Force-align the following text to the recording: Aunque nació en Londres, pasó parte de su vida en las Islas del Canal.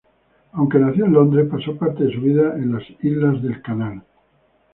Aunque 0.53 0.79
nació 0.79 1.05
en 1.05 1.13
Londres, 1.13 1.47
pasó 1.47 1.77
parte 1.77 2.05
de 2.05 2.11
su 2.11 2.21
vida 2.21 2.55
en 2.55 2.71
las 2.73 2.81
Islas 3.03 3.39
del 3.43 3.61
Canal. 3.61 4.01